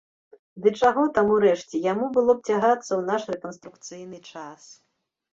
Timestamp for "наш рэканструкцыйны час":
3.09-4.63